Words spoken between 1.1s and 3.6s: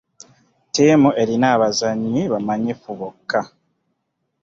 erina bazannyi bamanyifu bokka.